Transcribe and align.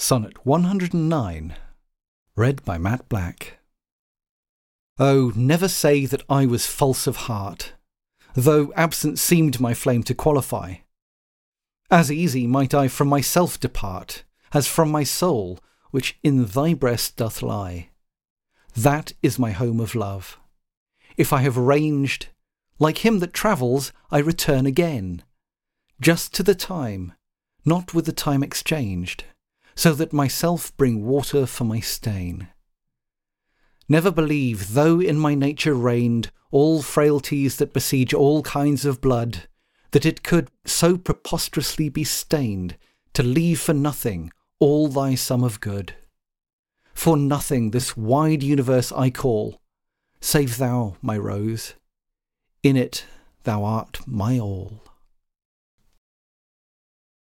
Sonnet 0.00 0.46
109, 0.46 1.56
read 2.36 2.64
by 2.64 2.78
Matt 2.78 3.08
Black. 3.08 3.58
Oh, 4.96 5.32
never 5.34 5.66
say 5.66 6.06
that 6.06 6.22
I 6.30 6.46
was 6.46 6.68
false 6.68 7.08
of 7.08 7.26
heart, 7.26 7.72
though 8.32 8.72
absent 8.76 9.18
seemed 9.18 9.58
my 9.58 9.74
flame 9.74 10.04
to 10.04 10.14
qualify. 10.14 10.76
As 11.90 12.12
easy 12.12 12.46
might 12.46 12.74
I 12.74 12.86
from 12.86 13.08
myself 13.08 13.58
depart, 13.58 14.22
as 14.52 14.68
from 14.68 14.88
my 14.88 15.02
soul, 15.02 15.58
which 15.90 16.16
in 16.22 16.44
thy 16.44 16.74
breast 16.74 17.16
doth 17.16 17.42
lie. 17.42 17.90
That 18.76 19.14
is 19.20 19.36
my 19.36 19.50
home 19.50 19.80
of 19.80 19.96
love. 19.96 20.38
If 21.16 21.32
I 21.32 21.40
have 21.40 21.56
ranged, 21.56 22.28
like 22.78 23.04
him 23.04 23.18
that 23.18 23.34
travels, 23.34 23.92
I 24.12 24.18
return 24.18 24.64
again, 24.64 25.24
just 26.00 26.32
to 26.34 26.44
the 26.44 26.54
time, 26.54 27.14
not 27.64 27.94
with 27.94 28.06
the 28.06 28.12
time 28.12 28.44
exchanged, 28.44 29.24
so 29.78 29.94
that 29.94 30.12
myself 30.12 30.76
bring 30.76 31.04
water 31.04 31.46
for 31.46 31.62
my 31.62 31.78
stain. 31.78 32.48
Never 33.88 34.10
believe, 34.10 34.74
though 34.74 35.00
in 35.00 35.16
my 35.16 35.36
nature 35.36 35.72
reigned 35.72 36.32
all 36.50 36.82
frailties 36.82 37.58
that 37.58 37.72
besiege 37.72 38.12
all 38.12 38.42
kinds 38.42 38.84
of 38.84 39.00
blood, 39.00 39.46
that 39.92 40.04
it 40.04 40.24
could 40.24 40.50
so 40.64 40.98
preposterously 40.98 41.88
be 41.88 42.02
stained 42.02 42.76
to 43.14 43.22
leave 43.22 43.60
for 43.60 43.72
nothing 43.72 44.32
all 44.58 44.88
thy 44.88 45.14
sum 45.14 45.44
of 45.44 45.60
good. 45.60 45.94
For 46.92 47.16
nothing 47.16 47.70
this 47.70 47.96
wide 47.96 48.42
universe 48.42 48.90
I 48.90 49.10
call, 49.10 49.60
save 50.20 50.56
thou, 50.56 50.96
my 51.00 51.16
rose. 51.16 51.74
In 52.64 52.76
it 52.76 53.06
thou 53.44 53.62
art 53.62 54.00
my 54.08 54.40
all. 54.40 54.87